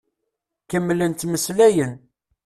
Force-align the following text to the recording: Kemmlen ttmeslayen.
Kemmlen 0.69 1.11
ttmeslayen. 1.13 1.93